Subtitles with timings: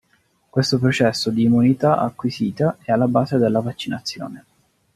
[0.49, 4.45] Questo processo di immunità acquisita è alla base della vaccinazione.